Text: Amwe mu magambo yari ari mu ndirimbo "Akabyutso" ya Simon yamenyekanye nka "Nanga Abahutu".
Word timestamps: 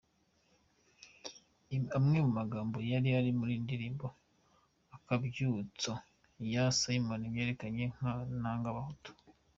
Amwe 1.97 2.17
mu 2.25 2.31
magambo 2.39 2.77
yari 2.91 3.09
ari 3.19 3.31
mu 3.37 3.45
ndirimbo 3.63 4.07
"Akabyutso" 4.95 5.91
ya 6.53 6.63
Simon 6.79 7.21
yamenyekanye 7.23 7.83
nka 7.95 8.11
"Nanga 8.41 8.67
Abahutu". 8.71 9.11